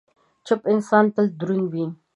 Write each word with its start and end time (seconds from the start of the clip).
چپ 0.45 0.61
انسان، 0.71 1.05
تل 1.15 1.25
دروند 1.39 1.67
وي. 1.73 1.85